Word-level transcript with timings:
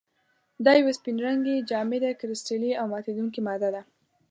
دا 0.65 0.71
یوه 0.79 0.91
سپین 0.97 1.17
رنګې، 1.25 1.65
جامده، 1.69 2.09
کرسټلي 2.19 2.71
او 2.79 2.85
ماتیدونکې 2.93 3.39
ماده 3.47 3.69
ده. 3.75 3.81